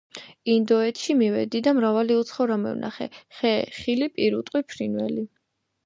[0.53, 3.11] ინდოეთში მივედი და მრავალი უცხო რამე ვნახე:
[3.47, 5.33] ხე, ხილი, პირუტყვი, ფრინველი